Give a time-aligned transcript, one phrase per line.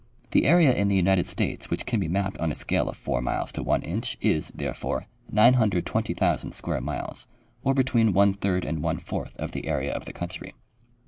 [0.31, 3.21] The area in the United States which can be mapped on a scale of 4
[3.21, 7.27] miles to one inch is, tlierefore, 920,000 square miles,
[7.61, 10.55] or between one third and one fourtli of the area of the country.